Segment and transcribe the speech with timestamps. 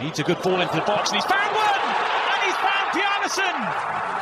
[0.00, 1.80] Needs a good ball into the box and he's found one!
[2.34, 4.13] And he's found Bjarnason!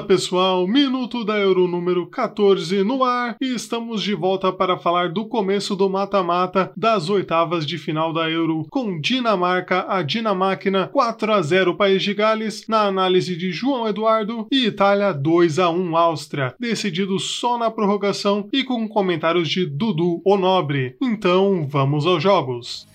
[0.00, 5.12] Fala pessoal, minuto da Euro número 14 no ar e estamos de volta para falar
[5.12, 11.32] do começo do mata-mata das oitavas de final da Euro com Dinamarca a Dinamáquina 4
[11.34, 15.94] a 0 País de Gales na análise de João Eduardo e Itália 2 a 1
[15.94, 20.96] Áustria, decidido só na prorrogação e com comentários de Dudu Onobre.
[20.98, 22.88] Então, vamos aos jogos.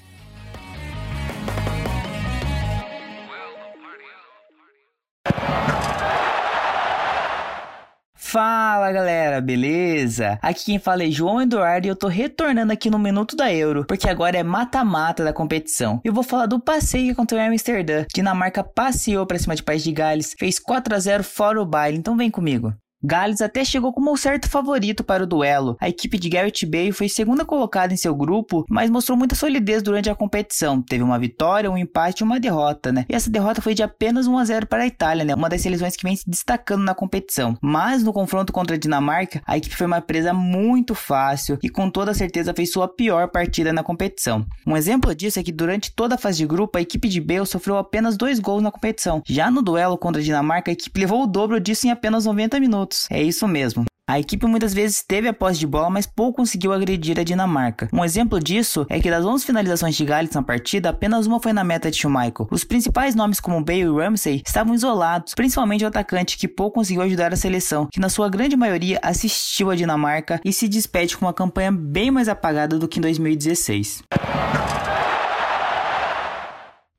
[8.36, 10.38] Fala galera, beleza?
[10.42, 13.86] Aqui quem fala é João Eduardo e eu tô retornando aqui no Minuto da Euro,
[13.88, 16.02] porque agora é mata-mata da competição.
[16.04, 18.06] Eu vou falar do passeio que aconteceu em Amsterdã.
[18.14, 21.98] Dinamarca passeou pra cima de País de Gales, fez 4 a 0 fora o baile,
[21.98, 22.74] então vem comigo.
[23.05, 25.77] Gales até chegou como um certo favorito para o duelo.
[25.80, 29.84] A equipe de Garrett Bale foi segunda colocada em seu grupo, mas mostrou muita solidez
[29.84, 30.82] durante a competição.
[30.82, 33.05] Teve uma vitória, um empate e uma derrota, né?
[33.07, 35.35] E essa derrota foi de apenas 1 a 0 para a Itália, né?
[35.35, 37.55] Uma das seleções que vem se destacando na competição.
[37.62, 41.91] Mas no confronto contra a Dinamarca, a equipe foi uma presa muito fácil e com
[41.91, 44.43] toda certeza fez sua pior partida na competição.
[44.65, 47.46] Um exemplo disso é que durante toda a fase de grupo, a equipe de Bale
[47.46, 49.21] sofreu apenas dois gols na competição.
[49.27, 52.60] Já no duelo contra a Dinamarca, a equipe levou o dobro disso em apenas 90
[52.60, 53.07] minutos minutos.
[53.12, 53.85] É isso mesmo.
[54.07, 57.90] A equipe muitas vezes teve a posse de bola, mas pouco conseguiu agredir a Dinamarca.
[57.91, 61.54] Um exemplo disso é que das 11 finalizações de Gales na partida, apenas uma foi
[61.54, 62.48] na meta de Schmeichel.
[62.52, 67.02] Os principais nomes como Bale e Ramsey estavam isolados, principalmente o atacante que pouco conseguiu
[67.02, 71.25] ajudar a seleção, que na sua grande maioria assistiu a Dinamarca e se despede com
[71.25, 74.03] uma campanha bem mais apagada do que em 2016.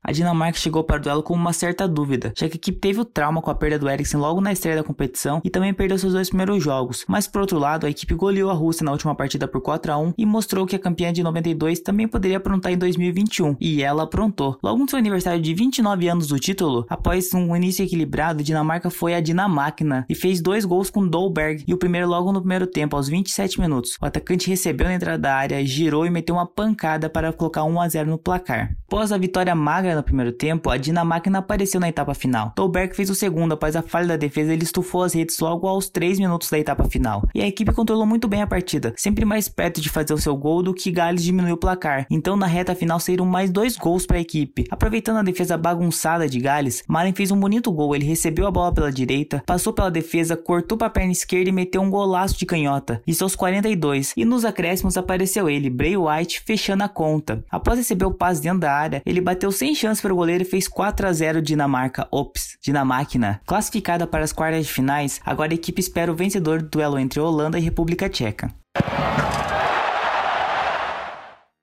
[0.07, 3.01] A Dinamarca chegou para o duelo com uma certa dúvida, já que a equipe teve
[3.01, 5.97] o trauma com a perda do Eriksen logo na estreia da competição e também perdeu
[5.97, 7.03] seus dois primeiros jogos.
[7.09, 9.97] Mas por outro lado, a equipe goleou a Rússia na última partida por 4 a
[9.97, 14.03] 1 e mostrou que a campeã de 92 também poderia aprontar em 2021, e ela
[14.03, 14.57] aprontou.
[14.63, 18.89] Logo no seu aniversário de 29 anos do título, após um início equilibrado, a Dinamarca
[18.89, 22.65] foi a Dinamáquina e fez dois gols com Dolberg e o primeiro logo no primeiro
[22.65, 23.97] tempo, aos 27 minutos.
[24.01, 27.81] O atacante recebeu na entrada da área, girou e meteu uma pancada para colocar 1
[27.81, 28.73] a 0 no placar.
[28.89, 32.53] Após a vitória magra no primeiro tempo, a Dinamarca não apareceu na etapa final.
[32.55, 35.89] Dolberg fez o segundo, após a falha da defesa, ele estufou as redes logo aos
[35.89, 37.27] 3 minutos da etapa final.
[37.35, 40.37] E a equipe controlou muito bem a partida, sempre mais perto de fazer o seu
[40.37, 42.07] gol do que Gales diminuiu o placar.
[42.09, 44.63] Então, na reta final, saíram mais dois gols para a equipe.
[44.71, 47.93] Aproveitando a defesa bagunçada de Gales, Malen fez um bonito gol.
[47.93, 51.51] Ele recebeu a bola pela direita, passou pela defesa, cortou para a perna esquerda e
[51.53, 53.01] meteu um golaço de canhota.
[53.05, 54.13] Isso aos 42.
[54.15, 57.43] E nos acréscimos apareceu ele, Bray White, fechando a conta.
[57.51, 60.45] Após receber o passe dentro da área, ele bateu sem chance para o goleiro e
[60.45, 62.07] fez 4 a 0 Dinamarca.
[62.11, 63.41] Ops, Dinamáquina.
[63.45, 67.19] Classificada para as quartas de finais, agora a equipe espera o vencedor do duelo entre
[67.19, 68.53] Holanda e República Tcheca.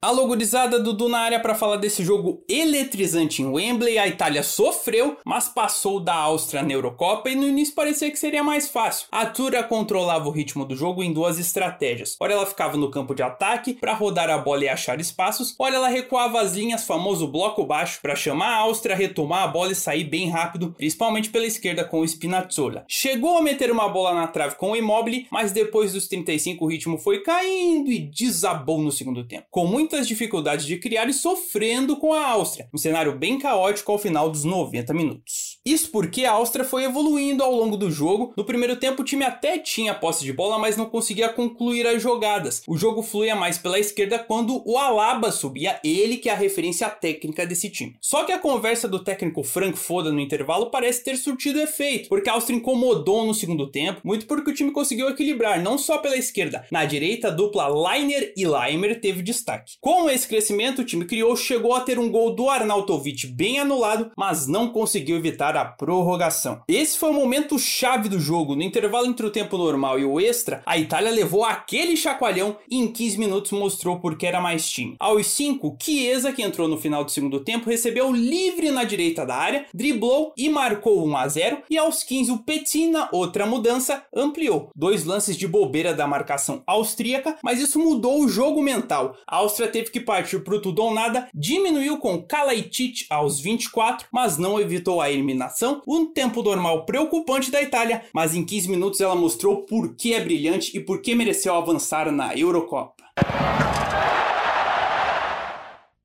[0.05, 3.97] Alô, gurizada, Dudu na área para falar desse jogo eletrizante em Wembley.
[3.97, 8.45] A Itália sofreu, mas passou da Áustria na Eurocopa e no início parecia que seria
[8.45, 9.07] mais fácil.
[9.11, 12.19] A Tura controlava o ritmo do jogo em duas estratégias.
[12.21, 15.77] Ora ela ficava no campo de ataque para rodar a bola e achar espaços, ora
[15.77, 19.75] ela recuava as linhas, famoso bloco baixo, para chamar a Áustria, retomar a bola e
[19.75, 22.85] sair bem rápido, principalmente pela esquerda com o Spinazzola.
[22.87, 26.69] Chegou a meter uma bola na trave com o Immobile, mas depois dos 35 o
[26.69, 29.47] ritmo foi caindo e desabou no segundo tempo.
[29.51, 33.93] Com muita muitas dificuldades de criar e sofrendo com a Áustria, um cenário bem caótico
[33.93, 35.54] ao final dos 90 minutos.
[35.67, 38.35] Isso porque a Áustria foi evoluindo ao longo do jogo.
[38.37, 42.03] No primeiro tempo, o time até tinha posse de bola, mas não conseguia concluir as
[42.03, 42.63] jogadas.
[42.69, 46.91] O jogo fluía mais pela esquerda quando o Alaba subia, ele que é a referência
[46.91, 47.97] técnica desse time.
[47.99, 52.29] Só que a conversa do técnico Frank Foda no intervalo parece ter surtido efeito, porque
[52.29, 56.19] a Áustria incomodou no segundo tempo, muito porque o time conseguiu equilibrar, não só pela
[56.19, 56.67] esquerda.
[56.71, 59.77] Na direita, a dupla Leiner e Leimer teve destaque.
[59.81, 64.11] Com esse crescimento, o time criou chegou a ter um gol do Arnautovic bem anulado,
[64.15, 66.63] mas não conseguiu evitar a prorrogação.
[66.69, 68.55] Esse foi o momento chave do jogo.
[68.55, 72.79] No intervalo entre o tempo normal e o extra, a Itália levou aquele chacoalhão e
[72.79, 74.97] em 15 minutos mostrou porque era mais time.
[74.99, 79.37] Aos 5, Chiesa, que entrou no final do segundo tempo, recebeu livre na direita da
[79.37, 84.71] área, driblou e marcou 1 a 0 e aos 15 o Petina, outra mudança, ampliou.
[84.75, 89.17] Dois lances de bobeira da marcação austríaca, mas isso mudou o jogo mental.
[89.27, 94.07] A Áustria teve que partir para o tudo ou nada, diminuiu com Kalaitic aos 24,
[94.13, 95.11] mas não evitou a
[95.45, 95.83] eliminação.
[95.87, 100.21] Um tempo normal preocupante da Itália, mas em 15 minutos ela mostrou por que é
[100.21, 103.05] brilhante e por que mereceu avançar na Eurocopa.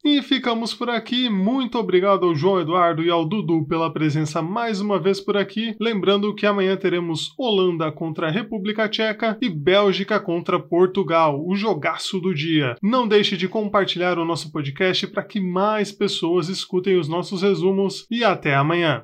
[0.03, 1.29] E ficamos por aqui.
[1.29, 5.75] Muito obrigado ao João Eduardo e ao Dudu pela presença mais uma vez por aqui.
[5.79, 12.19] Lembrando que amanhã teremos Holanda contra a República Tcheca e Bélgica contra Portugal, o jogaço
[12.19, 12.75] do dia.
[12.81, 18.07] Não deixe de compartilhar o nosso podcast para que mais pessoas escutem os nossos resumos
[18.09, 19.03] e até amanhã.